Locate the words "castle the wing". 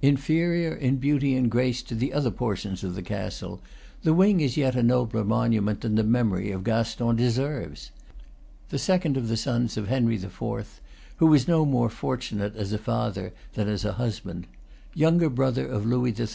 3.02-4.40